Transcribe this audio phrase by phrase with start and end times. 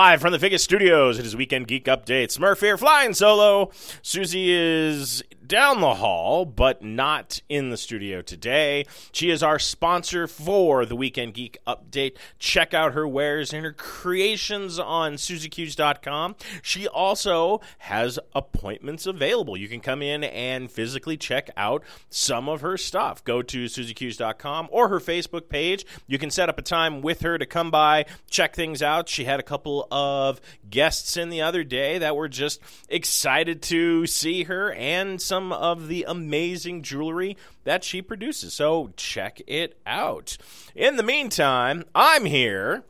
[0.00, 2.34] Live from the Vegas studios, it is Weekend Geek Update.
[2.34, 3.70] Smurf here, flying solo.
[4.00, 8.86] Susie is down the hall, but not in the studio today.
[9.10, 12.16] She is our sponsor for the Weekend Geek Update.
[12.38, 16.36] Check out her wares and her creations on SusieCues.com.
[16.62, 19.56] She also has appointments available.
[19.56, 23.24] You can come in and physically check out some of her stuff.
[23.24, 25.84] Go to SusieCues.com or her Facebook page.
[26.06, 29.08] You can set up a time with her to come by, check things out.
[29.08, 34.06] She had a couple of guests in the other day that were just excited to
[34.06, 38.52] see her and some some of the amazing jewelry that she produces.
[38.52, 40.36] So check it out.
[40.74, 42.84] In the meantime, I'm here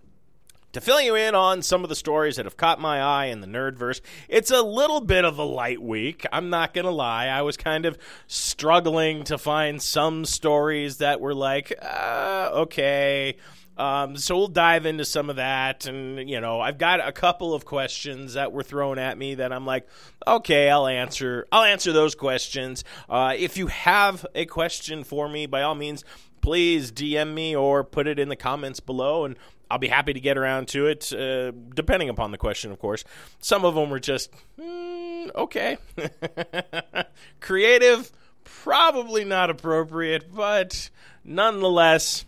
[0.72, 3.40] to fill you in on some of the stories that have caught my eye in
[3.40, 4.00] the nerdverse.
[4.28, 6.26] It's a little bit of a light week.
[6.32, 7.26] I'm not going to lie.
[7.26, 13.36] I was kind of struggling to find some stories that were like, uh, okay.
[13.80, 17.54] Um, so we'll dive into some of that, and you know, I've got a couple
[17.54, 19.88] of questions that were thrown at me that I'm like,
[20.26, 21.46] okay, I'll answer.
[21.50, 22.84] I'll answer those questions.
[23.08, 26.04] Uh, if you have a question for me, by all means,
[26.42, 29.36] please DM me or put it in the comments below, and
[29.70, 33.02] I'll be happy to get around to it, uh, depending upon the question, of course.
[33.38, 35.78] Some of them were just, mm, okay.
[37.40, 38.12] Creative,
[38.44, 40.90] probably not appropriate, but
[41.24, 42.26] nonetheless,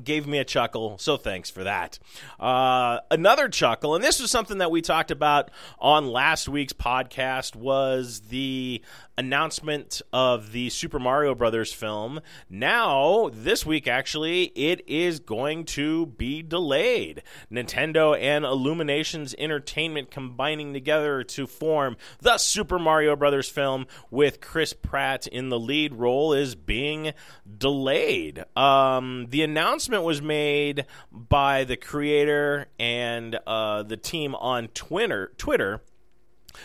[0.00, 1.98] gave me a chuckle, so thanks for that.
[2.40, 7.54] Uh, another chuckle, and this was something that we talked about on last week's podcast,
[7.54, 8.82] was the
[9.18, 12.20] announcement of the Super Mario Brothers film.
[12.48, 17.22] Now, this week actually, it is going to be delayed.
[17.50, 24.72] Nintendo and Illuminations Entertainment combining together to form the Super Mario Brothers film with Chris
[24.72, 27.12] Pratt in the lead role is being
[27.58, 28.44] delayed.
[28.56, 35.32] Um, the announcement was made by the creator and uh, the team on Twitter.
[35.38, 35.82] Twitter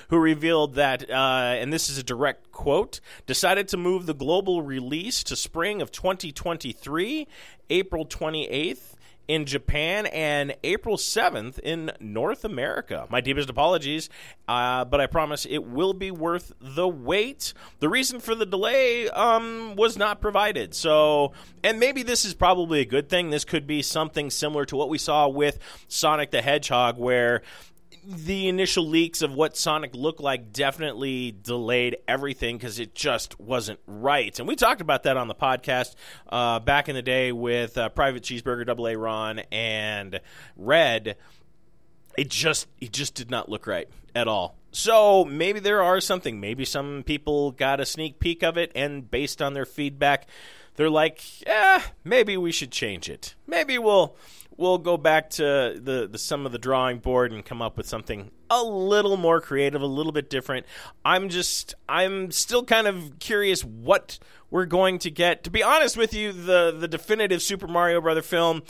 [0.10, 4.62] who revealed that, uh, and this is a direct quote, decided to move the global
[4.62, 7.26] release to spring of 2023,
[7.70, 8.97] April 28th
[9.28, 13.06] in Japan and April 7th in North America.
[13.10, 14.10] My deepest apologies,
[14.48, 17.54] uh, but I promise it will be worth the wait.
[17.80, 20.74] The reason for the delay um, was not provided.
[20.74, 21.34] So,
[21.64, 23.30] and maybe this is probably a good thing.
[23.30, 27.42] This could be something similar to what we saw with Sonic the Hedgehog, where
[28.10, 33.80] the initial leaks of what Sonic looked like definitely delayed everything because it just wasn't
[33.86, 34.38] right.
[34.40, 35.96] And we talked about that on the podcast
[36.30, 40.22] uh, back in the day with uh, Private Cheeseburger, Double A Ron, and
[40.56, 41.18] Red.
[42.18, 44.56] It just it just did not look right at all.
[44.72, 46.40] So maybe there are something.
[46.40, 50.28] Maybe some people got a sneak peek of it, and based on their feedback,
[50.78, 53.36] they're like, "Yeah, maybe we should change it.
[53.46, 54.16] Maybe we'll
[54.58, 57.88] we'll go back to the, the some of the drawing board and come up with
[57.88, 60.66] something a little more creative, a little bit different.
[61.06, 65.44] I'm just I'm still kind of curious what we're going to get.
[65.44, 68.64] To be honest with you, the the definitive Super Mario Brother film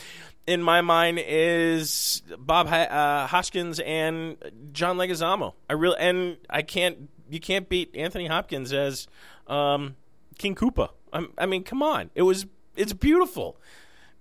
[0.46, 4.38] in my mind is Bob uh, Hoskins and
[4.72, 5.54] John Leguizamo.
[5.70, 9.08] I really and I can't you can't beat Anthony Hopkins as
[9.48, 9.96] um,
[10.38, 10.90] King Koopa.
[11.18, 12.46] I'm, I mean, come on, it was
[12.76, 13.58] it's beautiful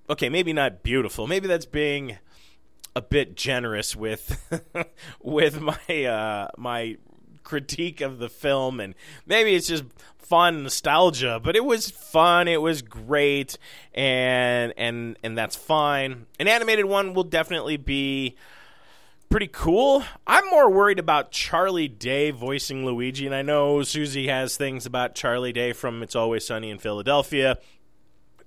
[0.08, 1.26] okay, maybe not beautiful.
[1.26, 2.18] Maybe that's being
[2.94, 4.42] a bit generous with
[5.22, 6.96] with my uh, my
[7.42, 8.94] critique of the film, and
[9.26, 9.84] maybe it's just
[10.18, 11.40] fun nostalgia.
[11.42, 12.48] But it was fun.
[12.48, 13.58] It was great,
[13.94, 16.26] and and and that's fine.
[16.38, 18.36] An animated one will definitely be
[19.28, 20.04] pretty cool.
[20.26, 25.14] I'm more worried about Charlie Day voicing Luigi, and I know Susie has things about
[25.14, 27.58] Charlie Day from It's Always Sunny in Philadelphia,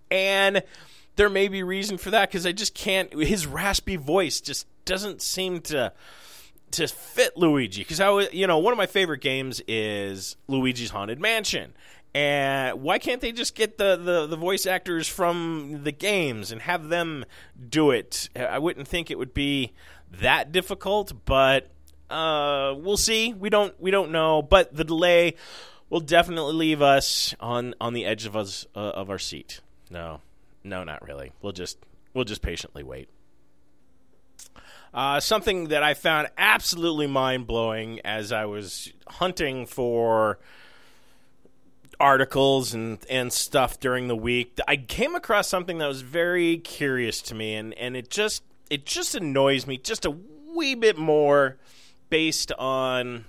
[0.09, 0.63] and
[1.15, 3.13] there may be reason for that because I just can't.
[3.13, 5.91] His raspy voice just doesn't seem to
[6.71, 7.81] to fit Luigi.
[7.81, 11.73] Because I you know, one of my favorite games is Luigi's Haunted Mansion.
[12.15, 16.61] And why can't they just get the, the, the voice actors from the games and
[16.63, 17.23] have them
[17.69, 18.29] do it?
[18.35, 19.73] I wouldn't think it would be
[20.13, 21.69] that difficult, but
[22.09, 23.33] uh, we'll see.
[23.33, 24.41] We don't we don't know.
[24.41, 25.35] But the delay
[25.89, 29.61] will definitely leave us on on the edge of us uh, of our seat.
[29.89, 30.21] No,
[30.63, 31.31] no, not really.
[31.41, 31.77] We'll just
[32.13, 33.09] we'll just patiently wait.
[34.91, 40.39] Uh, something that I found absolutely mind blowing as I was hunting for
[41.99, 44.57] articles and, and stuff during the week.
[44.67, 48.85] I came across something that was very curious to me, and, and it just it
[48.85, 50.15] just annoys me just a
[50.55, 51.57] wee bit more
[52.09, 53.25] based on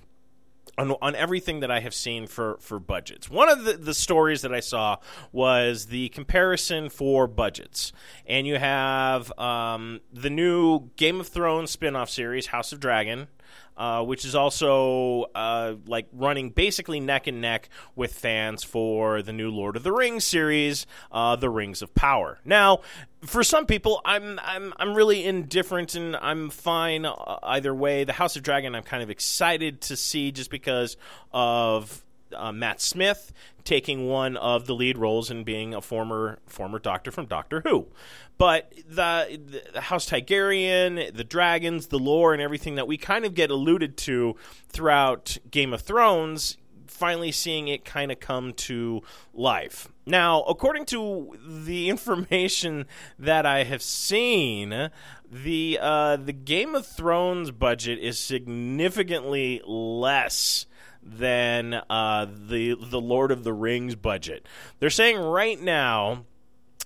[0.77, 3.29] on, on everything that I have seen for, for budgets.
[3.29, 4.97] One of the, the stories that I saw
[5.31, 7.91] was the comparison for budgets.
[8.25, 13.27] And you have um, the new Game of Thrones spin off series, House of Dragon.
[13.77, 19.33] Uh, which is also uh, like running basically neck and neck with fans for the
[19.33, 22.39] new Lord of the Rings series, uh, The Rings of Power.
[22.45, 22.81] Now,
[23.21, 28.03] for some people, I'm I'm I'm really indifferent and I'm fine uh, either way.
[28.03, 30.97] The House of Dragon, I'm kind of excited to see just because
[31.31, 32.03] of
[32.35, 33.31] uh, Matt Smith
[33.63, 37.87] taking one of the lead roles and being a former former Doctor from Doctor Who.
[38.37, 43.35] But the, the, House Targaryen, the dragons, the lore, and everything that we kind of
[43.35, 44.35] get alluded to
[44.67, 46.57] throughout Game of Thrones,
[46.87, 49.01] finally seeing it kind of come to
[49.33, 49.89] life.
[50.05, 52.85] Now, according to the information
[53.19, 54.89] that I have seen,
[55.31, 60.65] the uh, the Game of Thrones budget is significantly less
[61.03, 64.45] than uh, the the Lord of the Rings budget.
[64.79, 66.25] They're saying right now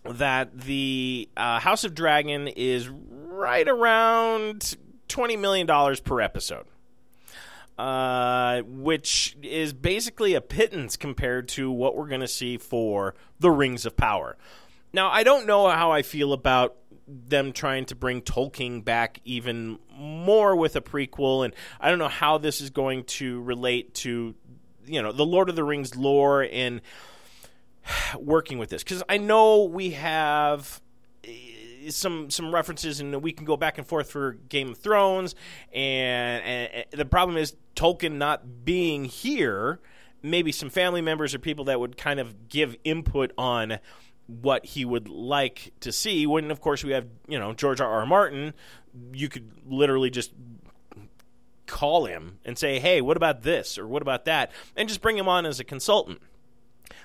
[0.03, 4.77] that the uh, House of Dragon is right around
[5.07, 6.65] twenty million dollars per episode,
[7.77, 13.51] uh, which is basically a pittance compared to what we're going to see for the
[13.51, 14.37] Rings of Power.
[14.93, 16.77] Now, I don't know how I feel about
[17.07, 22.07] them trying to bring Tolkien back even more with a prequel, and I don't know
[22.07, 24.35] how this is going to relate to,
[24.85, 26.81] you know, the Lord of the Rings lore and
[28.19, 28.83] working with this.
[28.83, 30.81] Because I know we have
[31.23, 35.35] eh, some some references and we can go back and forth for Game of Thrones
[35.71, 39.79] and, and, the problem is Tolkien not being here.
[40.23, 43.77] Maybe some family members or people that would kind of give input on
[44.27, 47.91] what he would like to see when of course we have you know George R.
[47.91, 48.05] R.
[48.05, 48.53] Martin
[49.13, 50.31] you could literally just
[51.67, 55.17] call him and say hey what about this or what about that and just bring
[55.17, 56.19] him on as a consultant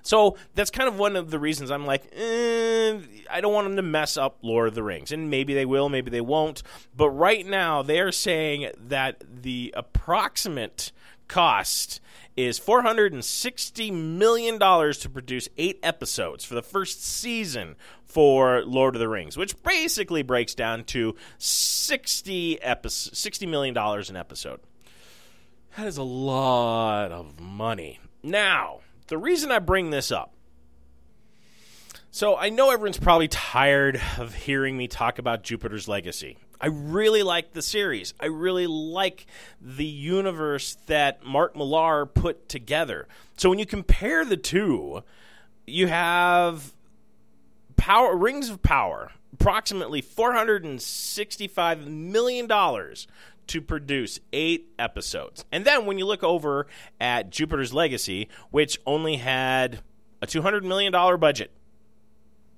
[0.03, 2.99] so that's kind of one of the reasons I'm like, eh,
[3.31, 5.13] I don't want them to mess up Lord of the Rings.
[5.13, 6.63] And maybe they will, maybe they won't.
[6.97, 10.93] But right now, they are saying that the approximate
[11.29, 12.01] cost
[12.37, 19.09] is $460 million to produce eight episodes for the first season for Lord of the
[19.09, 24.61] Rings, which basically breaks down to 60, episodes, $60 million an episode.
[25.77, 28.01] That is a lot of money.
[28.23, 30.35] Now, the reason I bring this up
[32.13, 36.39] so I know everyone's probably tired of hearing me talk about Jupiter's Legacy.
[36.61, 38.13] I really like the series.
[38.21, 39.27] I really like
[39.61, 43.09] the universe that Mark Millar put together.
[43.37, 45.03] So when you compare the two,
[45.67, 46.75] you have
[47.77, 53.07] Power Rings of Power, approximately 465 million dollars
[53.47, 55.45] to produce eight episodes.
[55.51, 56.69] And then when you look over
[57.01, 59.81] at Jupiter's Legacy, which only had
[60.23, 61.51] a $200 million budget,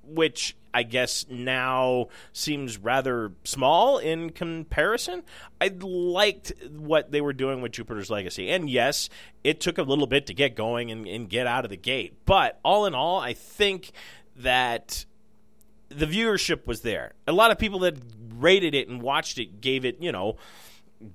[0.04, 5.22] which I guess now seems rather small in comparison.
[5.60, 8.50] I liked what they were doing with Jupiter's Legacy.
[8.50, 9.08] And yes,
[9.44, 12.24] it took a little bit to get going and, and get out of the gate.
[12.24, 13.92] But all in all, I think
[14.36, 15.04] that
[15.88, 17.12] the viewership was there.
[17.26, 17.96] A lot of people that
[18.34, 20.36] rated it and watched it gave it, you know,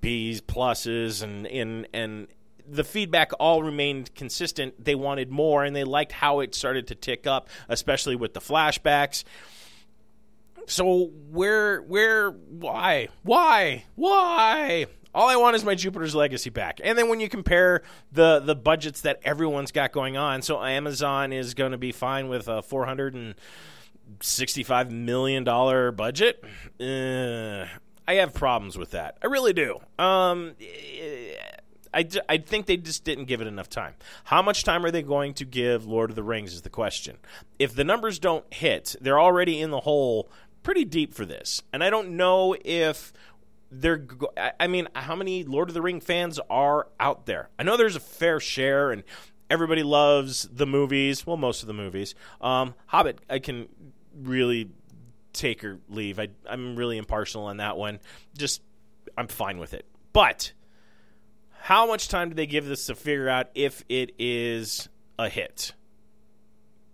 [0.02, 2.28] B's, pluses, and and and
[2.70, 4.84] the feedback all remained consistent.
[4.84, 8.42] They wanted more, and they liked how it started to tick up, especially with the
[8.42, 9.24] flashbacks.
[10.68, 14.88] So where, where, why, why, why?
[15.16, 16.80] All I want is my Jupiter's Legacy back.
[16.84, 17.82] And then when you compare
[18.12, 22.28] the the budgets that everyone's got going on, so Amazon is going to be fine
[22.28, 23.34] with a four hundred and
[24.20, 26.44] sixty-five million dollar budget.
[26.80, 27.66] Uh,
[28.08, 29.18] I have problems with that.
[29.24, 29.80] I really do.
[29.98, 30.54] Um,
[31.94, 33.94] I, I think they just didn't give it enough time.
[34.26, 37.18] How much time are they going to give Lord of the Rings is the question.
[37.60, 40.30] If the numbers don't hit, they're already in the hole
[40.64, 41.62] pretty deep for this.
[41.72, 43.14] And I don't know if
[43.72, 44.06] they're
[44.60, 47.50] I mean, how many Lord of the Ring fans are out there?
[47.58, 49.04] I know there's a fair share and
[49.50, 52.16] everybody loves the movies, well most of the movies.
[52.42, 53.68] Um, Hobbit I can
[54.14, 54.70] really
[55.34, 56.20] take or leave.
[56.20, 58.00] I, I'm really impartial on that one.
[58.38, 58.62] Just,
[59.18, 59.86] I'm fine with it.
[60.14, 60.52] But
[61.68, 64.88] how much time do they give this to figure out if it is
[65.20, 65.74] a hit?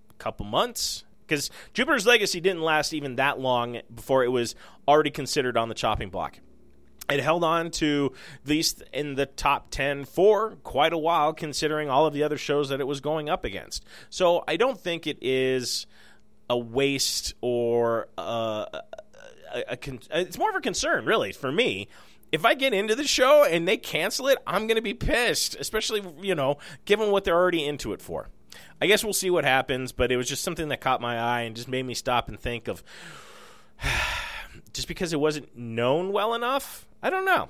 [0.10, 1.04] A couple months?
[1.22, 4.56] Because Jupiter's Legacy didn't last even that long before it was
[4.88, 6.40] already considered on the chopping block.
[7.08, 11.88] it held on to at least in the top 10 for quite a while considering
[11.88, 15.06] all of the other shows that it was going up against so i don't think
[15.06, 15.86] it is
[16.50, 18.82] a waste or uh, a,
[19.54, 21.88] a, a con- it's more of a concern really for me
[22.34, 25.56] if I get into the show and they cancel it, I'm going to be pissed,
[25.60, 28.28] especially, you know, given what they're already into it for.
[28.82, 31.42] I guess we'll see what happens, but it was just something that caught my eye
[31.42, 32.84] and just made me stop and think of
[34.74, 36.88] just because it wasn't known well enough.
[37.04, 37.50] I don't know.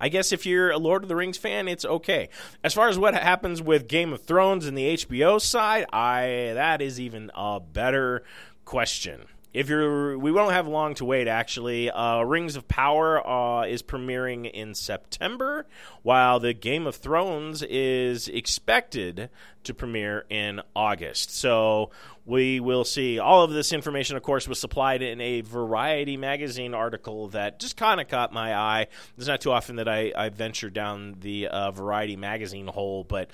[0.00, 2.28] I guess if you're a Lord of the Rings fan, it's okay.
[2.62, 6.80] As far as what happens with Game of Thrones and the HBO side, I that
[6.80, 8.22] is even a better
[8.64, 11.90] question if you're we won't have long to wait actually.
[11.90, 15.66] Uh, rings of power uh, is premiering in september
[16.02, 19.30] while the game of thrones is expected
[19.64, 21.30] to premiere in august.
[21.30, 21.90] So
[22.24, 23.18] we will see.
[23.18, 27.76] All of this information of course was supplied in a variety magazine article that just
[27.76, 28.86] kind of caught my eye.
[29.16, 33.30] It's not too often that i, I venture down the uh, variety magazine hole but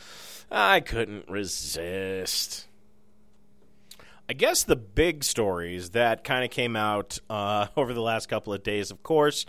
[0.50, 2.67] i couldn't resist
[4.30, 8.52] I guess the big stories that kind of came out uh, over the last couple
[8.52, 9.46] of days, of course,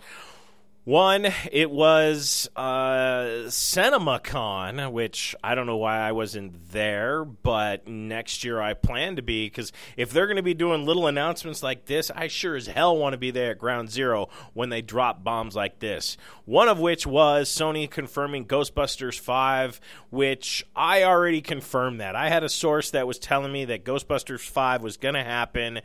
[0.90, 8.42] one, it was uh, CinemaCon, which I don't know why I wasn't there, but next
[8.42, 11.86] year I plan to be because if they're going to be doing little announcements like
[11.86, 15.22] this, I sure as hell want to be there at Ground Zero when they drop
[15.22, 16.16] bombs like this.
[16.44, 19.80] One of which was Sony confirming Ghostbusters 5,
[20.10, 22.16] which I already confirmed that.
[22.16, 25.82] I had a source that was telling me that Ghostbusters 5 was going to happen.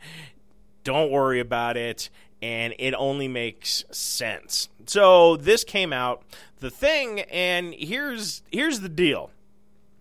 [0.82, 2.10] Don't worry about it
[2.46, 4.68] and it only makes sense.
[4.86, 6.22] So this came out,
[6.60, 9.30] the thing, and here's here's the deal.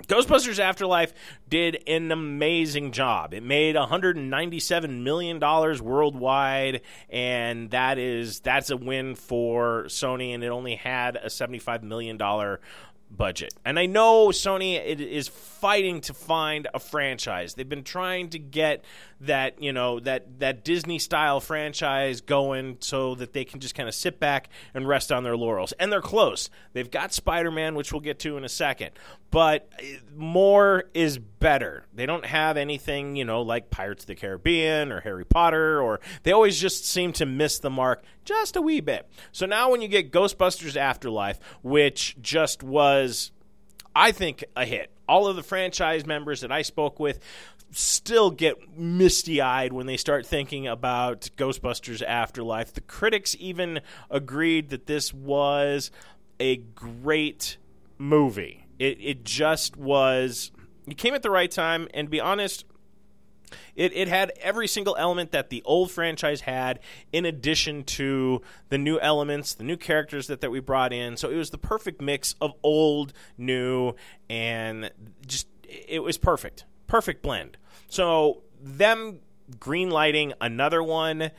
[0.03, 1.13] Ghostbusters Afterlife
[1.49, 3.33] did an amazing job.
[3.33, 10.43] It made 197 million dollars worldwide and that is that's a win for Sony and
[10.43, 12.59] it only had a 75 million dollar
[13.17, 13.53] budget.
[13.63, 17.53] And I know Sony is fighting to find a franchise.
[17.53, 18.83] They've been trying to get
[19.21, 23.89] that, you know, that that Disney style franchise going so that they can just kind
[23.89, 25.71] of sit back and rest on their laurels.
[25.73, 26.49] And they're close.
[26.73, 28.91] They've got Spider-Man which we'll get to in a second.
[29.31, 31.85] But eh, more is better.
[31.93, 35.99] They don't have anything, you know, like Pirates of the Caribbean or Harry Potter or
[36.23, 39.07] they always just seem to miss the mark just a wee bit.
[39.31, 43.31] So now when you get Ghostbusters Afterlife, which just was
[43.95, 44.89] I think a hit.
[45.07, 47.19] All of the franchise members that I spoke with
[47.69, 52.73] still get misty eyed when they start thinking about Ghostbusters Afterlife.
[52.73, 55.91] The critics even agreed that this was
[56.39, 57.57] a great
[57.99, 58.65] movie.
[58.79, 60.51] It, it just was.
[60.87, 62.65] It came at the right time, and to be honest,
[63.75, 66.79] it, it had every single element that the old franchise had,
[67.11, 71.17] in addition to the new elements, the new characters that, that we brought in.
[71.17, 73.93] So it was the perfect mix of old, new,
[74.29, 74.91] and
[75.25, 76.65] just it was perfect.
[76.87, 77.57] Perfect blend.
[77.87, 79.19] So them
[79.59, 81.31] green lighting another one,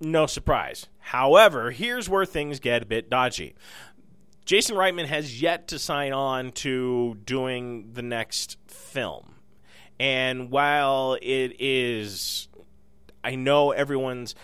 [0.00, 0.86] no surprise.
[0.98, 3.54] However, here's where things get a bit dodgy.
[4.44, 9.36] Jason Reitman has yet to sign on to doing the next film.
[9.98, 12.48] And while it is,
[13.22, 14.34] I know everyone's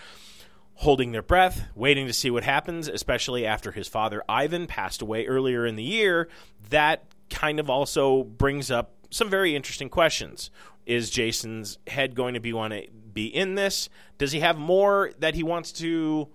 [0.75, 5.26] holding their breath, waiting to see what happens, especially after his father Ivan passed away
[5.26, 6.28] earlier in the year,
[6.71, 10.50] that kind of also brings up some very interesting questions.
[10.87, 13.90] Is Jason's head going to be want to be in this?
[14.16, 16.28] Does he have more that he wants to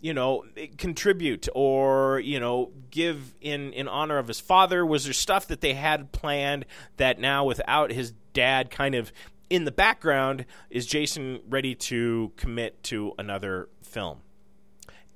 [0.00, 0.44] you know
[0.76, 5.60] contribute or you know give in in honor of his father was there stuff that
[5.60, 6.64] they had planned
[6.96, 9.12] that now without his dad kind of
[9.50, 14.20] in the background is Jason ready to commit to another film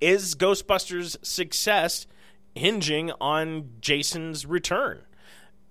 [0.01, 2.07] is Ghostbusters success
[2.55, 5.03] hinging on Jason's return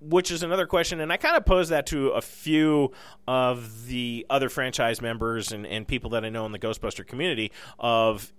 [0.01, 2.91] which is another question, and I kind of posed that to a few
[3.27, 7.51] of the other franchise members and, and people that I know in the Ghostbuster community.
[7.77, 8.33] Of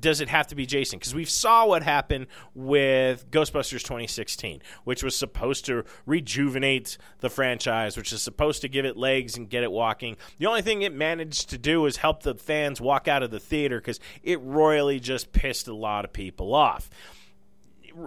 [0.00, 0.98] does it have to be Jason?
[0.98, 7.96] Because we saw what happened with Ghostbusters 2016, which was supposed to rejuvenate the franchise,
[7.96, 10.16] which is supposed to give it legs and get it walking.
[10.38, 13.40] The only thing it managed to do is help the fans walk out of the
[13.40, 16.90] theater because it royally just pissed a lot of people off.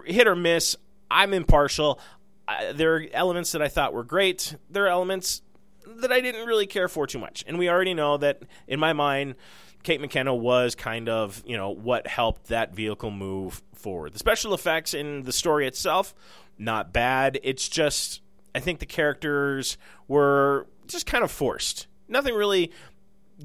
[0.06, 0.76] Hit or miss.
[1.12, 2.00] I'm impartial
[2.74, 4.56] there are elements that I thought were great.
[4.70, 5.42] There are elements
[5.86, 7.44] that I didn't really care for too much.
[7.48, 9.36] And we already know that in my mind,
[9.86, 14.14] Kate McKinnon was kind of, you know, what helped that vehicle move forward.
[14.14, 16.16] The special effects in the story itself,
[16.58, 17.40] not bad.
[17.44, 18.22] It's just,
[18.56, 19.78] I think the characters
[20.08, 21.86] were just kind of forced.
[22.08, 22.72] Nothing really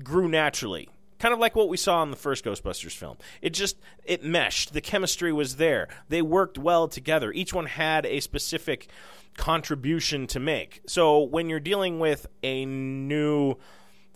[0.02, 3.18] grew naturally kind of like what we saw in the first Ghostbusters film.
[3.42, 4.72] It just it meshed.
[4.72, 5.86] The chemistry was there.
[6.08, 7.30] They worked well together.
[7.30, 8.88] Each one had a specific
[9.36, 10.80] contribution to make.
[10.86, 13.56] So when you're dealing with a new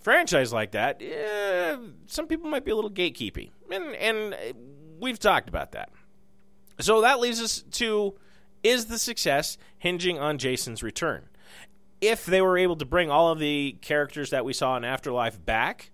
[0.05, 4.37] franchise like that, eh, some people might be a little gatekeepy, and and
[5.01, 5.91] we've talked about that.
[6.79, 8.15] So that leads us to
[8.65, 11.29] is the success hinging on Jason's return?
[12.01, 15.43] If they were able to bring all of the characters that we saw in Afterlife
[15.45, 15.91] back,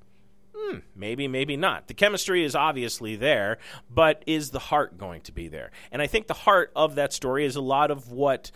[0.56, 1.88] hmm, maybe, maybe not.
[1.88, 3.58] The chemistry is obviously there,
[3.90, 5.70] but is the heart going to be there?
[5.92, 8.50] And I think the heart of that story is a lot of what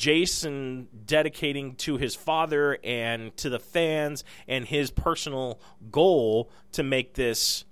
[0.00, 7.12] Jason dedicating to his father and to the fans and his personal goal to make
[7.12, 7.66] this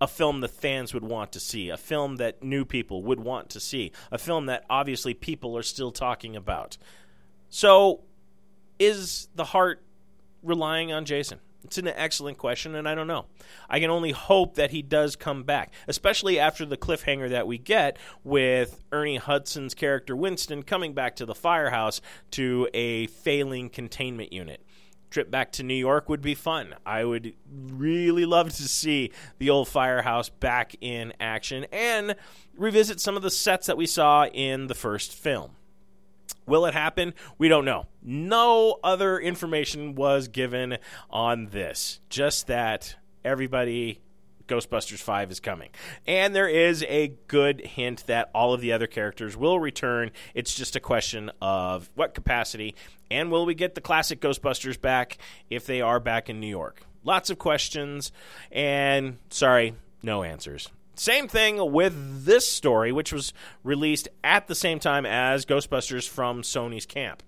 [0.00, 3.50] a film the fans would want to see, a film that new people would want
[3.50, 6.78] to see, a film that obviously people are still talking about.
[7.48, 8.04] So,
[8.78, 9.82] is the heart
[10.44, 11.40] relying on Jason?
[11.66, 13.26] It's an excellent question, and I don't know.
[13.68, 17.58] I can only hope that he does come back, especially after the cliffhanger that we
[17.58, 24.32] get with Ernie Hudson's character Winston coming back to the firehouse to a failing containment
[24.32, 24.62] unit
[25.10, 26.74] trip back to New York would be fun.
[26.84, 32.14] I would really love to see the old firehouse back in action and
[32.56, 35.56] revisit some of the sets that we saw in the first film.
[36.46, 37.14] Will it happen?
[37.38, 37.86] We don't know.
[38.02, 40.78] No other information was given
[41.10, 42.00] on this.
[42.08, 44.00] Just that everybody
[44.46, 45.70] Ghostbusters 5 is coming.
[46.06, 50.10] And there is a good hint that all of the other characters will return.
[50.34, 52.74] It's just a question of what capacity
[53.10, 55.18] and will we get the classic Ghostbusters back
[55.50, 56.82] if they are back in New York?
[57.04, 58.12] Lots of questions
[58.50, 60.68] and sorry, no answers.
[60.96, 66.42] Same thing with this story, which was released at the same time as Ghostbusters from
[66.42, 67.22] Sony's camp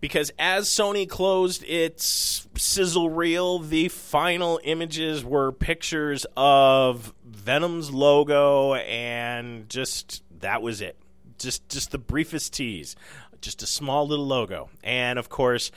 [0.00, 8.74] because as Sony closed its sizzle reel, the final images were pictures of Venom's logo,
[8.74, 10.96] and just that was it.
[11.40, 12.94] Just just the briefest tease,
[13.40, 15.70] just a small little logo, and of course.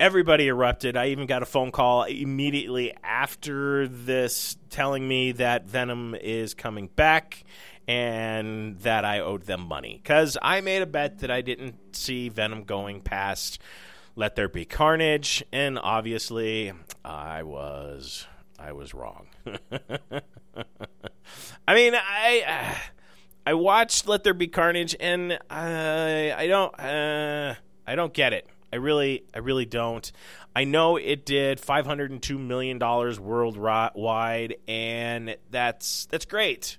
[0.00, 0.96] Everybody erupted.
[0.96, 6.88] I even got a phone call immediately after this telling me that Venom is coming
[6.96, 7.44] back
[7.90, 12.28] and that I owed them money because I made a bet that I didn't see
[12.28, 13.60] Venom going past
[14.14, 16.72] Let There Be Carnage, and obviously
[17.04, 18.28] I was
[18.60, 19.26] I was wrong.
[21.66, 22.74] I mean, I uh,
[23.46, 27.54] I watched Let There Be Carnage, and I I don't uh,
[27.86, 28.46] I don't get it.
[28.72, 30.10] I really I really don't.
[30.54, 36.76] I know it did 502 million dollars worldwide, and that's that's great.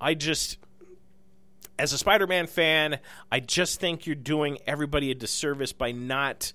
[0.00, 0.58] I just,
[1.78, 2.98] as a Spider-Man fan,
[3.32, 6.52] I just think you're doing everybody a disservice by not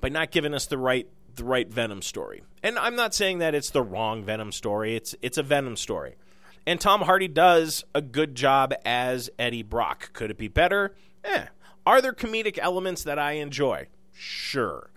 [0.00, 2.42] by not giving us the right the right Venom story.
[2.62, 4.96] And I'm not saying that it's the wrong Venom story.
[4.96, 6.16] It's it's a Venom story.
[6.70, 10.12] And Tom Hardy does a good job as Eddie Brock.
[10.12, 10.94] Could it be better?
[11.24, 11.46] Eh.
[11.84, 13.88] Are there comedic elements that I enjoy?
[14.12, 14.88] Sure.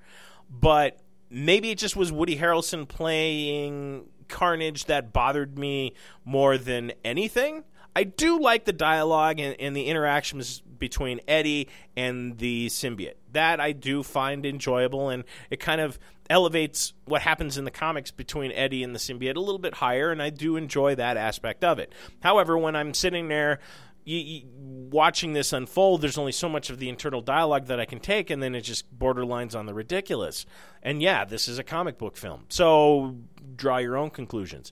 [0.51, 0.99] But
[1.31, 7.63] maybe it just was Woody Harrelson playing Carnage that bothered me more than anything.
[7.95, 13.13] I do like the dialogue and, and, the interactions between Eddie and the symbiote.
[13.31, 18.11] That I do find enjoyable, and it kind of elevates what happens in the comics
[18.11, 21.63] between Eddie and the symbiote a little bit higher, and I do enjoy that aspect
[21.63, 21.93] of it.
[22.21, 23.59] However, when I'm sitting there
[24.05, 28.29] watching this unfold, there's only so much of the internal dialogue that I can take,
[28.29, 30.45] and then it just borderlines on the ridiculous.
[30.81, 33.15] And yeah, this is a comic book film, so
[33.55, 34.71] draw your own conclusions.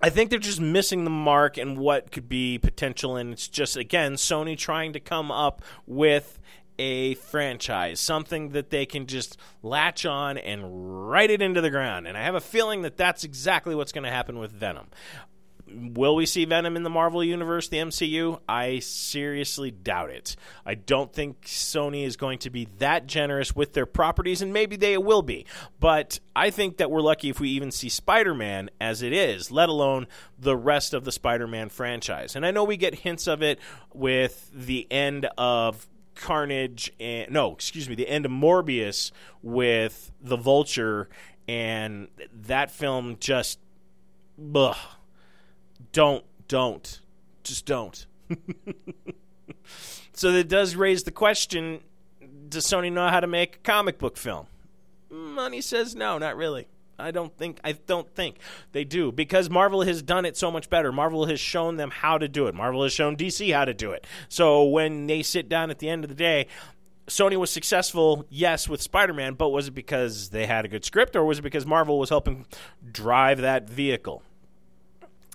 [0.00, 3.76] I think they're just missing the mark and what could be potential, and it's just
[3.76, 6.38] again Sony trying to come up with
[6.78, 12.06] a franchise, something that they can just latch on and write it into the ground.
[12.06, 14.86] And I have a feeling that that's exactly what's going to happen with Venom.
[15.70, 18.40] Will we see Venom in the Marvel Universe, the MCU?
[18.48, 20.36] I seriously doubt it.
[20.64, 24.76] I don't think Sony is going to be that generous with their properties, and maybe
[24.76, 25.46] they will be.
[25.80, 29.50] But I think that we're lucky if we even see Spider Man as it is,
[29.50, 30.06] let alone
[30.38, 32.34] the rest of the Spider Man franchise.
[32.34, 33.58] And I know we get hints of it
[33.92, 40.36] with the end of Carnage and no, excuse me, the end of Morbius with the
[40.36, 41.08] Vulture,
[41.46, 43.58] and that film just,
[45.92, 47.00] don't, don't,
[47.42, 48.06] just don't.
[50.12, 51.80] so that does raise the question:
[52.48, 54.46] Does Sony know how to make a comic book film?
[55.10, 56.68] Money says no, not really.
[56.98, 58.38] I don't think I don't think
[58.72, 60.90] they do because Marvel has done it so much better.
[60.90, 62.54] Marvel has shown them how to do it.
[62.54, 64.06] Marvel has shown DC how to do it.
[64.28, 66.48] So when they sit down at the end of the day,
[67.06, 70.84] Sony was successful, yes, with Spider Man, but was it because they had a good
[70.84, 72.46] script or was it because Marvel was helping
[72.90, 74.22] drive that vehicle?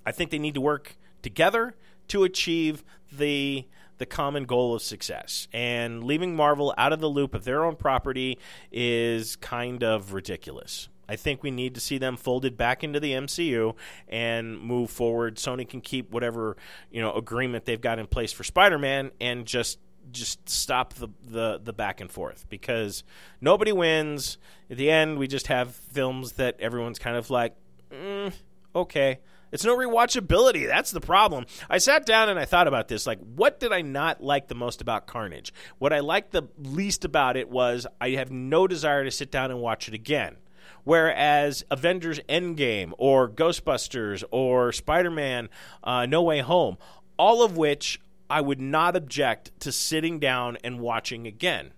[0.06, 1.76] I think they need to work together
[2.10, 3.68] to achieve the
[4.00, 5.48] the common goal of success.
[5.54, 8.40] And leaving Marvel out of the loop of their own property
[8.72, 10.90] is kind of ridiculous.
[11.08, 13.76] I think we need to see them folded back into the MCU
[14.08, 15.36] and move forward.
[15.36, 16.58] Sony can keep whatever
[16.92, 19.80] you know agreement they've got in place for Spider-Man and just
[20.12, 23.04] just stop the, the, the back and forth because
[23.42, 24.38] nobody wins.
[24.70, 27.56] At the end, we just have films that everyone's kind of like,
[27.92, 28.34] mm,
[28.76, 29.20] okay.
[29.54, 30.68] It's no rewatchability.
[30.68, 31.46] That's the problem.
[31.70, 33.06] I sat down and I thought about this.
[33.06, 35.54] Like, what did I not like the most about Carnage?
[35.78, 39.52] What I liked the least about it was I have no desire to sit down
[39.52, 40.38] and watch it again.
[40.86, 45.50] Whereas Avengers Endgame or Ghostbusters or Spider Man
[45.84, 46.78] uh, No Way Home,
[47.18, 51.74] all of which I would not object to sitting down and watching again.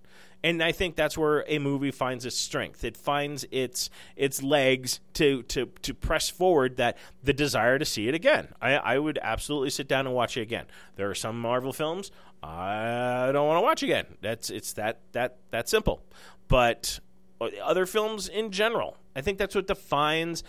[0.46, 2.84] And I think that's where a movie finds its strength.
[2.84, 8.08] It finds its its legs to to to press forward that the desire to see
[8.08, 8.50] it again.
[8.62, 10.66] I, I would absolutely sit down and watch it again.
[10.98, 12.12] There are some Marvel films
[12.44, 14.06] I don't want to watch again.
[14.22, 16.04] That's it's that that that simple.
[16.48, 17.00] But
[17.42, 18.98] uh, other films in general.
[19.16, 20.44] I think that's what defines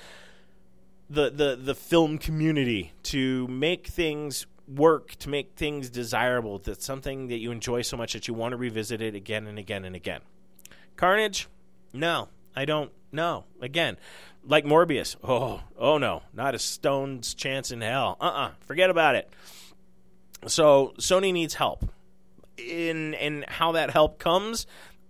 [1.09, 7.29] the the the film community to make things work to make things desirable that's something
[7.29, 9.94] that you enjoy so much that you want to revisit it again and again and
[9.94, 10.20] again.
[10.96, 11.48] Carnage?
[11.92, 13.96] No i don't no again
[14.42, 15.16] like morbius.
[15.22, 18.16] Oh oh no not a stone's chance in hell.
[18.20, 19.29] Uh-uh forget about it.
[20.46, 21.88] So sony needs help.
[22.57, 24.66] In in how that help comes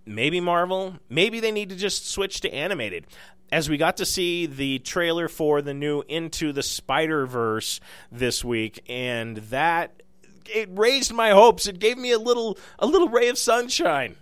[0.07, 3.05] maybe Marvel, maybe they need to just switch to animated.
[3.51, 7.79] As we got to see the trailer for the new Into the Spider Verse
[8.11, 10.03] this week, and that
[10.45, 11.67] it raised my hopes.
[11.67, 14.15] It gave me a little a little ray of sunshine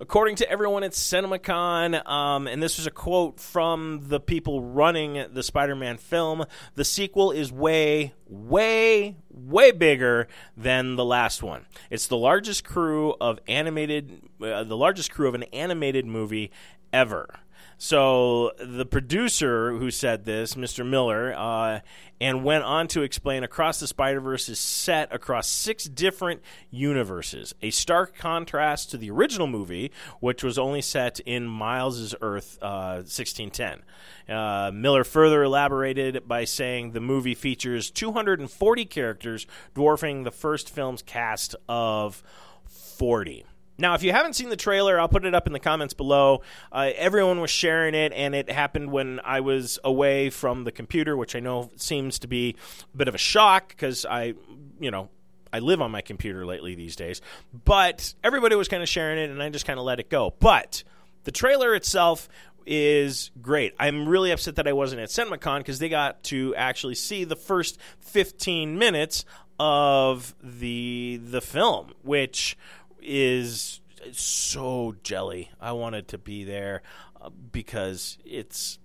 [0.00, 5.26] according to everyone at CinemaCon, um, and this was a quote from the people running
[5.32, 11.66] the Spider Man film, the sequel is way, way, way bigger than the last one.
[11.90, 16.50] It's the largest crew of animated, uh, the largest crew of an animated movie
[16.92, 17.28] ever.
[17.80, 20.84] So the producer who said this, Mr.
[20.84, 21.78] Miller, uh,
[22.20, 27.54] and went on to explain Across the Spider Verse is set across six different universes,
[27.62, 33.04] a stark contrast to the original movie, which was only set in Miles' Earth uh,
[33.06, 33.82] 1610.
[34.28, 41.02] Uh, Miller further elaborated by saying the movie features 240 characters, dwarfing the first film's
[41.02, 42.24] cast of
[42.66, 43.44] 40.
[43.78, 46.42] Now, if you haven't seen the trailer, I'll put it up in the comments below.
[46.72, 51.16] Uh, everyone was sharing it, and it happened when I was away from the computer,
[51.16, 52.56] which I know seems to be
[52.92, 54.34] a bit of a shock because I,
[54.80, 55.08] you know,
[55.52, 57.20] I live on my computer lately these days.
[57.64, 60.34] But everybody was kind of sharing it, and I just kind of let it go.
[60.40, 60.82] But
[61.22, 62.28] the trailer itself
[62.66, 63.74] is great.
[63.78, 67.36] I'm really upset that I wasn't at CinemaCon because they got to actually see the
[67.36, 69.24] first 15 minutes
[69.60, 72.56] of the the film, which
[73.00, 73.80] is
[74.12, 75.50] so jelly.
[75.60, 76.82] I wanted to be there
[77.20, 78.78] uh, because it's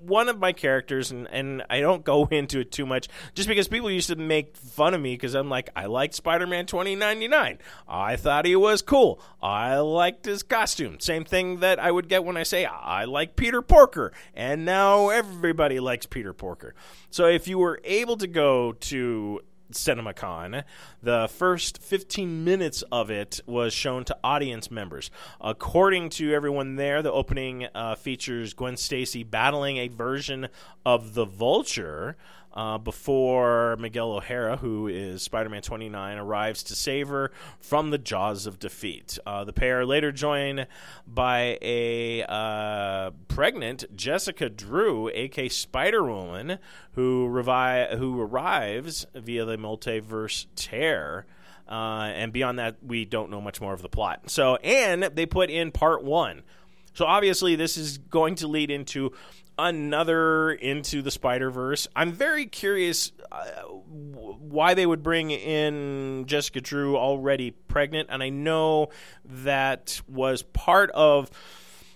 [0.00, 3.68] one of my characters, and, and I don't go into it too much just because
[3.68, 7.58] people used to make fun of me because I'm like, I liked Spider Man 2099.
[7.88, 9.20] I thought he was cool.
[9.42, 11.00] I liked his costume.
[11.00, 14.12] Same thing that I would get when I say, I like Peter Porker.
[14.34, 16.74] And now everybody likes Peter Porker.
[17.10, 19.40] So if you were able to go to
[19.76, 20.64] CinemaCon.
[21.02, 25.10] The first 15 minutes of it was shown to audience members.
[25.40, 30.48] According to everyone there, the opening uh, features Gwen Stacy battling a version
[30.84, 32.16] of the Vulture
[32.56, 37.98] uh, before Miguel O'Hara, who is Spider Man 29, arrives to save her from the
[37.98, 39.18] jaws of defeat.
[39.26, 40.66] Uh, the pair later joined
[41.06, 46.58] by a uh, pregnant Jessica Drew, aka Spider Woman,
[46.92, 51.26] who, revi- who arrives via the multiverse tear.
[51.68, 54.30] Uh, and beyond that, we don't know much more of the plot.
[54.30, 56.42] So, and they put in part one.
[56.94, 59.12] So obviously, this is going to lead into
[59.58, 61.88] another into the Spider Verse.
[61.96, 68.28] I'm very curious uh, why they would bring in Jessica Drew already pregnant, and I
[68.28, 68.88] know
[69.24, 71.30] that was part of.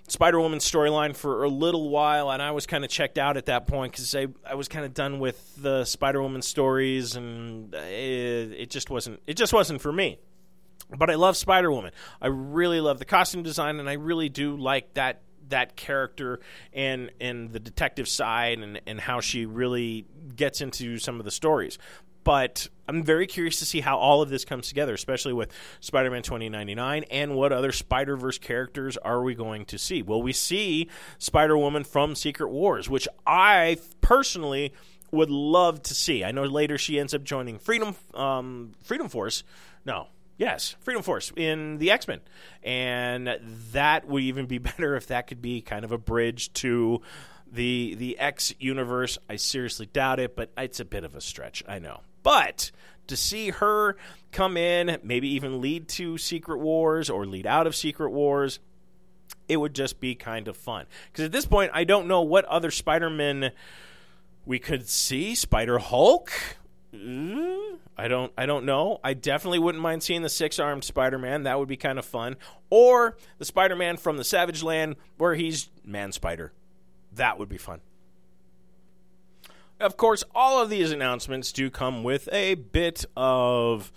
[0.09, 3.47] Spider Woman's storyline for a little while, and I was kind of checked out at
[3.47, 7.73] that point because I, I was kind of done with the Spider Woman stories, and
[7.73, 10.19] it, it just wasn't it just wasn't for me.
[10.99, 11.93] But I love Spider Woman.
[12.21, 16.41] I really love the costume design, and I really do like that that character
[16.73, 21.31] and and the detective side and and how she really gets into some of the
[21.31, 21.79] stories
[22.25, 26.11] but I'm very curious to see how all of this comes together, especially with Spider
[26.11, 30.03] Man 2099 and what other Spider Verse characters are we going to see?
[30.03, 34.73] Will we see Spider Woman from Secret Wars, which I personally
[35.11, 36.25] would love to see?
[36.25, 39.43] I know later she ends up joining Freedom um, Freedom Force.
[39.85, 40.09] No,
[40.41, 42.23] Yes, Freedom Force in the X Men,
[42.63, 43.39] and
[43.73, 47.03] that would even be better if that could be kind of a bridge to
[47.53, 49.19] the the X universe.
[49.29, 51.63] I seriously doubt it, but it's a bit of a stretch.
[51.69, 52.01] I know.
[52.23, 52.71] But
[53.09, 53.99] to see her
[54.33, 58.61] come in, maybe even lead to Secret Wars or lead out of Secret Wars,
[59.47, 60.87] it would just be kind of fun.
[61.13, 63.53] Because at this point, I don't know what other Spider Man
[64.47, 65.35] we could see.
[65.35, 66.33] Spider Hulk.
[66.95, 67.77] Mm-hmm.
[67.97, 68.99] I don't I don't know.
[69.05, 71.45] I definitely wouldn't mind seeing the six-armed Spider-Man.
[71.45, 72.37] That would be kind of fun.
[72.69, 76.53] Or the Spider-Man from the Savage Land where he's Man Spider.
[77.13, 77.81] That would be fun.
[79.79, 83.91] Of course, all of these announcements do come with a bit of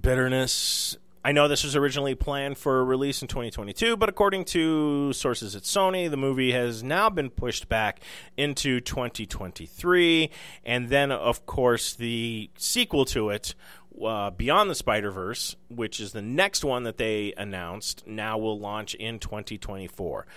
[0.00, 0.96] bitterness.
[1.26, 5.64] I know this was originally planned for release in 2022, but according to sources at
[5.64, 7.98] Sony, the movie has now been pushed back
[8.36, 10.30] into 2023.
[10.64, 13.56] And then, of course, the sequel to it,
[14.00, 18.60] uh, Beyond the Spider Verse, which is the next one that they announced, now will
[18.60, 20.28] launch in 2024.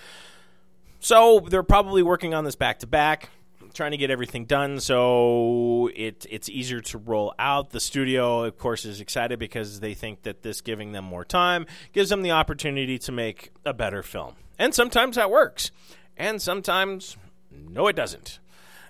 [0.99, 3.30] So they're probably working on this back to back
[3.74, 7.72] trying to get everything done so it it's easier to roll out.
[7.72, 11.66] The studio, of course, is excited because they think that this giving them more time
[11.94, 14.36] gives them the opportunity to make a better film.
[14.58, 15.72] And sometimes that works,
[16.18, 17.18] and sometimes
[17.52, 18.40] no, it doesn't.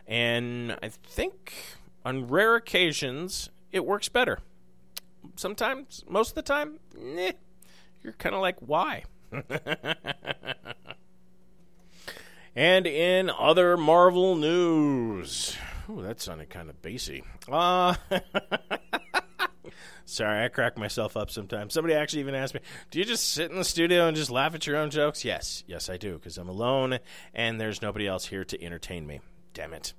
[0.07, 1.53] And I think
[2.03, 4.39] on rare occasions it works better.
[5.35, 6.79] Sometimes, most of the time,
[7.17, 7.33] eh,
[8.03, 9.03] you're kind of like, why?
[12.55, 15.57] And in other Marvel news,
[15.89, 17.23] Ooh, that sounded kind of bassy.
[17.51, 17.95] Uh,
[20.05, 21.73] sorry, I crack myself up sometimes.
[21.73, 22.59] Somebody actually even asked me,
[22.91, 25.63] "Do you just sit in the studio and just laugh at your own jokes?" Yes,
[25.65, 26.99] yes, I do, because I'm alone
[27.33, 29.21] and there's nobody else here to entertain me.
[29.53, 29.93] Damn it.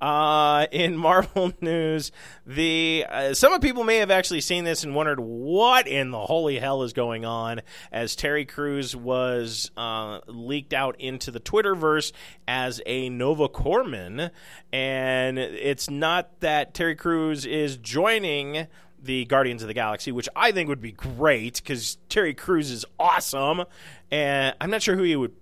[0.00, 2.12] Uh, in Marvel news,
[2.46, 6.20] the uh, some of people may have actually seen this and wondered what in the
[6.20, 12.12] holy hell is going on, as Terry Crews was uh, leaked out into the Twitterverse
[12.46, 14.30] as a Nova Corpsman,
[14.72, 18.68] and it's not that Terry Crews is joining
[19.02, 22.84] the Guardians of the Galaxy, which I think would be great because Terry Crews is
[22.98, 23.64] awesome,
[24.10, 25.34] and I'm not sure who he would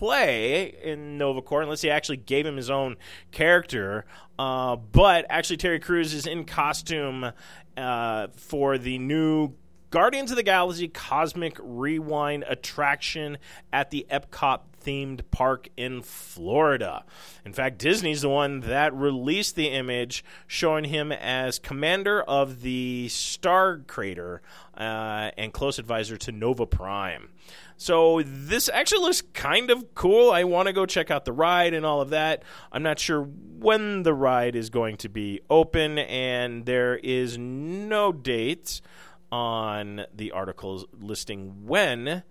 [0.00, 2.96] play in Nova Corps unless he actually gave him his own
[3.32, 4.06] character.
[4.38, 7.32] Uh, but actually, Terry Crews is in costume
[7.76, 9.52] uh, for the new
[9.90, 13.36] Guardians of the Galaxy Cosmic Rewind attraction
[13.74, 17.04] at the Epcot themed park in Florida.
[17.44, 23.08] In fact, Disney's the one that released the image showing him as commander of the
[23.10, 24.40] Star Crater
[24.78, 27.28] uh, and close advisor to Nova Prime.
[27.80, 30.30] So this actually looks kind of cool.
[30.30, 32.42] I want to go check out the ride and all of that.
[32.70, 38.12] I'm not sure when the ride is going to be open, and there is no
[38.12, 38.82] date
[39.32, 42.22] on the articles listing when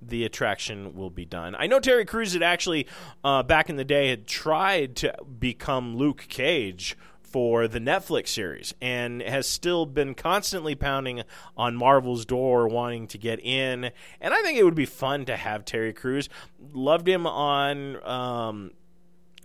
[0.00, 1.56] the attraction will be done.
[1.58, 2.86] I know Terry Crews had actually,
[3.24, 6.96] uh, back in the day, had tried to become Luke Cage
[7.32, 11.22] for the Netflix series and has still been constantly pounding
[11.56, 13.90] on Marvel's door wanting to get in.
[14.20, 16.28] And I think it would be fun to have Terry Crews.
[16.72, 18.70] Loved him on um,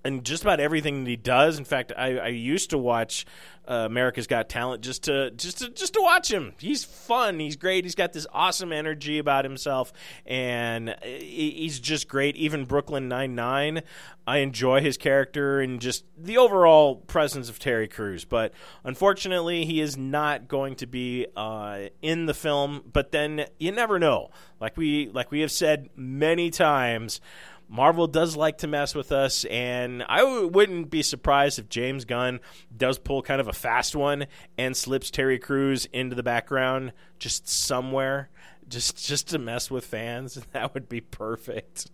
[0.03, 1.57] and just about everything that he does.
[1.57, 3.25] In fact, I, I used to watch
[3.67, 6.53] uh, America's Got Talent just to just to just to watch him.
[6.57, 7.39] He's fun.
[7.39, 7.83] He's great.
[7.83, 9.91] He's got this awesome energy about himself,
[10.25, 12.37] and he's just great.
[12.37, 13.81] Even Brooklyn Nine Nine,
[14.25, 18.23] I enjoy his character and just the overall presence of Terry Crews.
[18.23, 18.53] But
[18.85, 22.83] unfortunately, he is not going to be uh, in the film.
[22.91, 24.29] But then you never know.
[24.61, 27.19] Like we like we have said many times
[27.69, 32.05] Marvel does like to mess with us, and I w- wouldn't be surprised if James
[32.05, 32.39] Gunn
[32.75, 34.27] does pull kind of a fast one
[34.57, 38.29] and slips Terry Crews into the background just somewhere,
[38.67, 40.39] just just to mess with fans.
[40.53, 41.91] That would be perfect.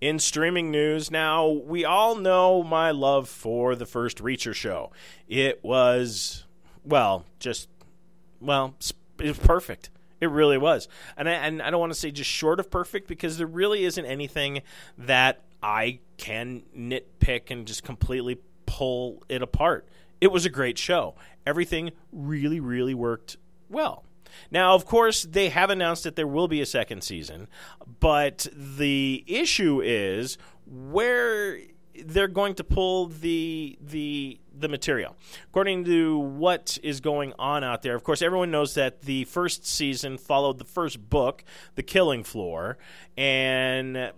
[0.00, 4.90] In streaming news, now we all know my love for the first Reacher show.
[5.28, 6.44] It was,
[6.84, 7.68] well, just,
[8.40, 8.74] well,
[9.18, 9.88] it was perfect.
[10.24, 10.88] It really was.
[11.18, 13.84] And I, and I don't want to say just short of perfect because there really
[13.84, 14.62] isn't anything
[14.96, 19.86] that I can nitpick and just completely pull it apart.
[20.22, 21.14] It was a great show.
[21.44, 23.36] Everything really, really worked
[23.68, 24.06] well.
[24.50, 27.46] Now, of course, they have announced that there will be a second season,
[28.00, 31.58] but the issue is where
[32.04, 35.16] they're going to pull the the the material.
[35.50, 39.66] According to what is going on out there, of course, everyone knows that the first
[39.66, 42.78] season followed the first book, The Killing Floor,
[43.16, 44.12] and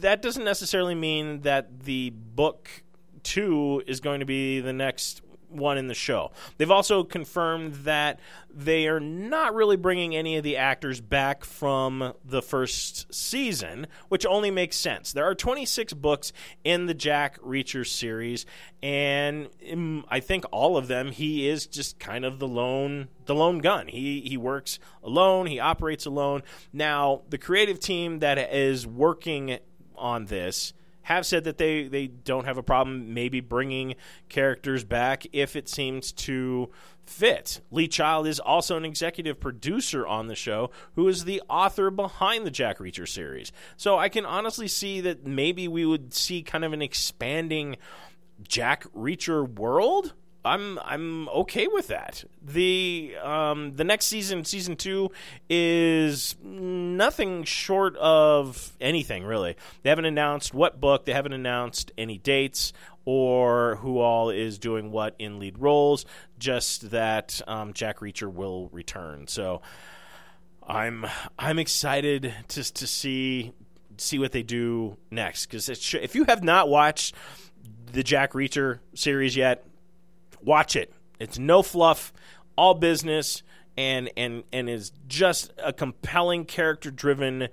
[0.00, 2.82] that doesn't necessarily mean that the book
[3.22, 6.30] two is going to be the next one in the show.
[6.56, 8.20] They've also confirmed that
[8.52, 14.26] they are not really bringing any of the actors back from the first season, which
[14.26, 15.12] only makes sense.
[15.12, 16.32] There are 26 books
[16.64, 18.46] in the Jack Reacher series,
[18.82, 23.34] and um, I think all of them he is just kind of the lone the
[23.34, 23.86] lone gun.
[23.86, 26.42] He he works alone, he operates alone.
[26.72, 29.58] Now, the creative team that is working
[29.96, 33.94] on this have said that they, they don't have a problem maybe bringing
[34.28, 36.70] characters back if it seems to
[37.06, 37.60] fit.
[37.70, 42.46] Lee Child is also an executive producer on the show who is the author behind
[42.46, 43.52] the Jack Reacher series.
[43.76, 47.76] So I can honestly see that maybe we would see kind of an expanding
[48.46, 52.24] Jack Reacher world I'm I'm okay with that.
[52.42, 55.10] The um, the next season, season two,
[55.48, 59.56] is nothing short of anything really.
[59.82, 61.04] They haven't announced what book.
[61.04, 62.72] They haven't announced any dates
[63.04, 66.06] or who all is doing what in lead roles.
[66.38, 69.26] Just that um, Jack Reacher will return.
[69.26, 69.60] So
[70.66, 71.04] I'm
[71.38, 73.52] I'm excited to to see
[73.98, 77.14] see what they do next because if you have not watched
[77.92, 79.64] the Jack Reacher series yet
[80.42, 80.92] Watch it.
[81.18, 82.12] It's no fluff,
[82.56, 83.42] all business,
[83.76, 87.48] and and and is just a compelling character driven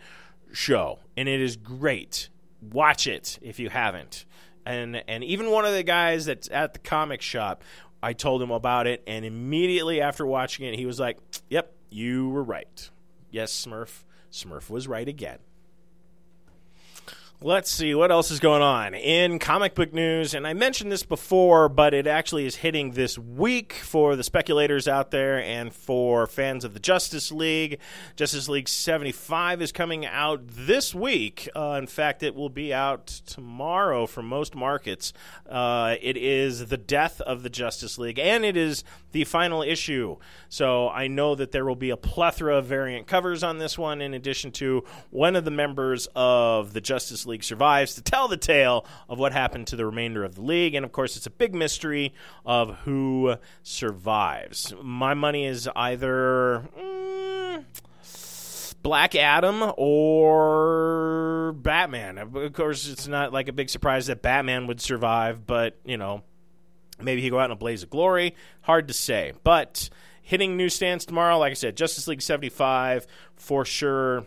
[0.51, 2.29] show, and it is great.
[2.61, 4.25] Watch it if you haven't.
[4.65, 7.63] And and even one of the guys that's at the comic shop,
[8.01, 11.17] I told him about it, and immediately after watching it, he was like,
[11.49, 12.89] "Yep, you were right.
[13.31, 14.03] Yes, Smurf.
[14.31, 15.39] Smurf was right again."
[17.39, 20.33] Let's see what else is going on in comic book news.
[20.33, 24.87] And I mentioned this before, but it actually is hitting this week for the speculators
[24.87, 27.77] out there and for fans of the Justice League.
[28.15, 31.47] Justice League 75 is coming out this week.
[31.55, 35.13] Uh, in fact, it will be out tomorrow for most markets.
[35.47, 40.17] Uh, it is the death of the Justice League, and it is the final issue.
[40.49, 44.01] So I know that there will be a plethora of variant covers on this one,
[44.01, 48.37] in addition to one of the members of the Justice League survives to tell the
[48.37, 50.75] tale of what happened to the remainder of the league.
[50.75, 52.13] And of course, it's a big mystery
[52.45, 54.73] of who survives.
[54.81, 56.67] My money is either.
[56.77, 57.65] Mm,
[58.83, 62.17] Black Adam or Batman.
[62.17, 66.23] Of course, it's not like a big surprise that Batman would survive, but, you know,
[67.01, 68.35] maybe he go out in a blaze of glory.
[68.61, 69.33] Hard to say.
[69.43, 69.89] But
[70.21, 74.25] hitting newsstands tomorrow, like I said, Justice League 75 for sure.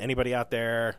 [0.00, 0.96] Anybody out there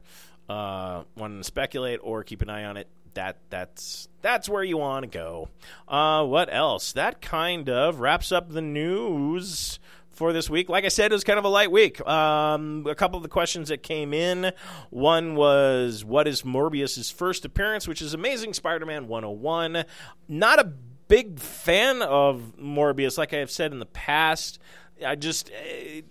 [0.50, 4.78] uh, wanting to speculate or keep an eye on it, that that's that's where you
[4.78, 5.50] want to go.
[5.88, 6.92] Uh, what else?
[6.94, 9.80] That kind of wraps up the news
[10.12, 10.70] for this week.
[10.70, 12.06] Like I said, it was kind of a light week.
[12.08, 14.52] Um, a couple of the questions that came in.
[14.90, 19.86] One was, "What is Morbius's first appearance?" Which is Amazing Spider-Man 101.
[20.28, 20.74] Not a
[21.08, 24.60] big fan of Morbius, like I have said in the past.
[25.06, 25.50] I just.
[25.50, 26.02] Uh,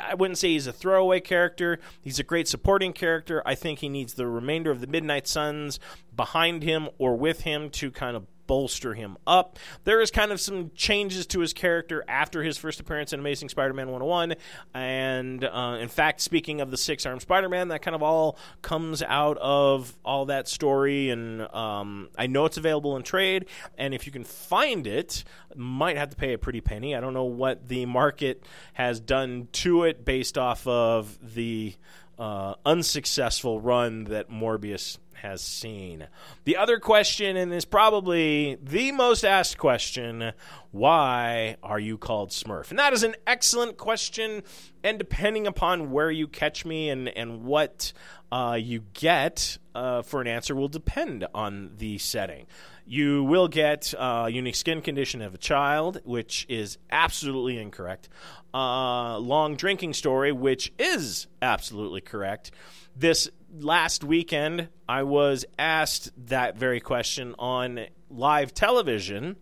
[0.00, 1.78] I wouldn't say he's a throwaway character.
[2.00, 3.42] He's a great supporting character.
[3.46, 5.78] I think he needs the remainder of the Midnight Suns
[6.14, 9.58] behind him or with him to kind of bolster him up.
[9.84, 13.48] There is kind of some changes to his character after his first appearance in Amazing
[13.48, 14.34] Spider-Man 101,
[14.74, 19.38] and uh, in fact, speaking of the six-armed Spider-Man, that kind of all comes out
[19.38, 21.10] of all that story.
[21.10, 25.96] And um, I know it's available in trade, and if you can find it, might
[25.96, 26.94] have to pay a pretty penny.
[26.94, 31.74] I don't know what the market has done to it based off of the
[32.18, 36.08] uh, unsuccessful run that Morbius has seen.
[36.44, 40.32] The other question, and is probably the most asked question
[40.72, 42.68] why are you called Smurf?
[42.70, 44.42] And that is an excellent question.
[44.84, 47.94] And depending upon where you catch me and, and what
[48.30, 52.46] uh, you get uh, for an answer, will depend on the setting.
[52.84, 58.08] You will get uh, unique skin condition of a child, which is absolutely incorrect.
[58.54, 62.50] Uh, long drinking story, which is absolutely correct.
[62.94, 63.28] This
[63.60, 69.36] last weekend, I was asked that very question on live television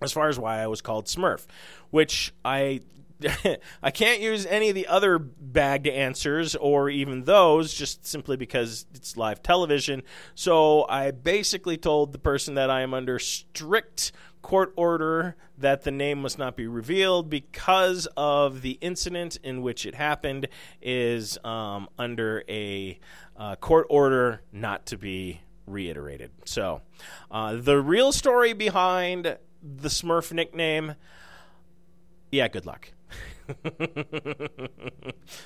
[0.00, 1.46] as far as why I was called Smurf,
[1.90, 2.80] which I
[3.82, 8.86] I can't use any of the other bagged answers or even those just simply because
[8.94, 10.02] it's live television.
[10.34, 14.12] So I basically told the person that I am under strict
[14.46, 19.84] court order that the name must not be revealed because of the incident in which
[19.84, 20.46] it happened
[20.80, 22.96] is um, under a
[23.36, 26.30] uh, court order not to be reiterated.
[26.44, 26.82] So
[27.28, 30.94] uh, the real story behind the Smurf nickname,
[32.30, 32.92] yeah, good luck.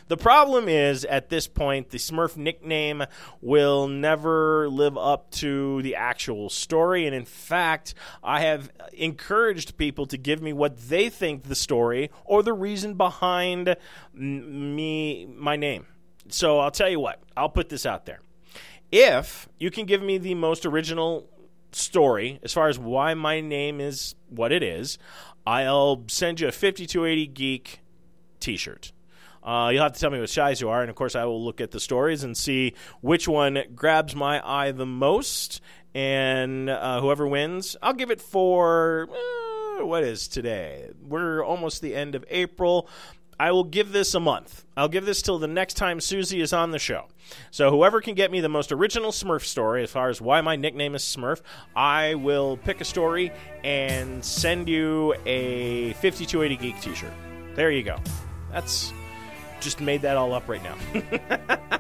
[0.09, 3.05] the problem is, at this point, the Smurf nickname
[3.41, 7.07] will never live up to the actual story.
[7.07, 12.11] And in fact, I have encouraged people to give me what they think the story
[12.25, 13.77] or the reason behind
[14.13, 15.87] me, my name.
[16.29, 18.21] So I'll tell you what, I'll put this out there.
[18.93, 21.29] If you can give me the most original
[21.73, 24.99] story as far as why my name is what it is,
[25.47, 27.81] I'll send you a 5280 Geek
[28.41, 28.93] t shirt.
[29.43, 31.43] Uh, you'll have to tell me what size you are, and of course, I will
[31.43, 35.61] look at the stories and see which one grabs my eye the most.
[35.95, 40.91] And uh, whoever wins, I'll give it for uh, what is today?
[41.03, 42.89] We're almost the end of April.
[43.41, 44.67] I will give this a month.
[44.77, 47.07] I'll give this till the next time Susie is on the show.
[47.51, 50.57] So whoever can get me the most original Smurf story as far as why my
[50.57, 51.41] nickname is Smurf,
[51.75, 53.33] I will pick a story
[53.65, 57.13] and send you a 5280 Geek t-shirt.
[57.55, 57.97] There you go.
[58.53, 58.93] That's
[59.61, 60.77] just made that all up right now.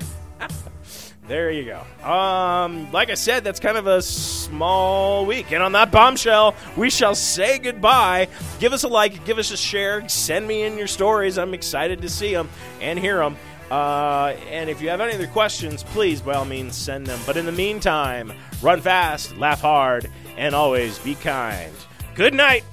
[1.29, 2.09] there you go.
[2.09, 5.53] Um, like I said, that's kind of a small week.
[5.53, 8.29] And on that bombshell, we shall say goodbye.
[8.59, 11.39] Give us a like, give us a share, send me in your stories.
[11.39, 12.49] I'm excited to see them
[12.81, 13.37] and hear them.
[13.71, 17.21] Uh, and if you have any other questions, please, by all means, send them.
[17.25, 21.73] But in the meantime, run fast, laugh hard, and always be kind.
[22.17, 22.65] Good night.